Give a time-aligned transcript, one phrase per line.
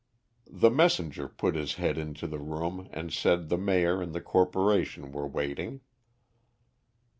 [0.49, 5.11] The messenger put his head into the room, and said the Mayor and the Corporation
[5.11, 5.81] were waiting.